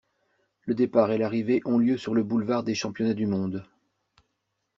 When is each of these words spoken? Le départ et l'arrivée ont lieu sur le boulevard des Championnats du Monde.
Le 0.63 0.73
départ 0.73 1.11
et 1.11 1.19
l'arrivée 1.19 1.61
ont 1.63 1.77
lieu 1.77 1.95
sur 1.95 2.15
le 2.15 2.23
boulevard 2.23 2.63
des 2.63 2.73
Championnats 2.73 3.13
du 3.13 3.27
Monde. 3.27 3.63